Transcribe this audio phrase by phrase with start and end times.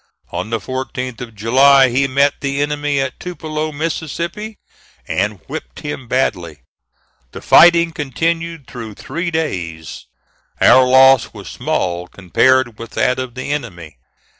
[0.31, 4.57] On the 14th of July, he met the enemy at Tupelo, Mississippi,
[5.07, 6.63] and whipped him badly.
[7.33, 10.07] The fighting continued through three days.
[10.59, 13.99] Our loss was small compared with that of the enemy.